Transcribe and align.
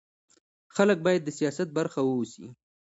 خلک 0.75 0.97
باید 1.05 1.21
د 1.23 1.29
سیاست 1.37 1.67
برخه 1.77 1.99
واوسي 2.03 2.47